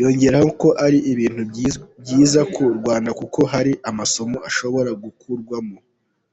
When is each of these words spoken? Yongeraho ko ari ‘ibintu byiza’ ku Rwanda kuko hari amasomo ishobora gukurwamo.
Yongeraho 0.00 0.48
ko 0.62 0.68
ari 0.84 0.98
‘ibintu 1.12 1.42
byiza’ 2.00 2.40
ku 2.54 2.62
Rwanda 2.78 3.10
kuko 3.20 3.40
hari 3.52 3.72
amasomo 3.90 4.38
ishobora 4.48 4.90
gukurwamo. 5.02 5.78